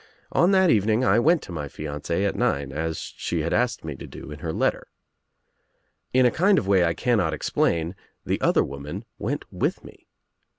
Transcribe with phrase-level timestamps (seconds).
[0.31, 3.93] On that evening I went to my fiancee at nine, as she had asked me
[3.97, 4.87] to do In her letter.
[6.11, 7.93] In a kind of way I cannot explain
[8.25, 10.07] the other woman went with me.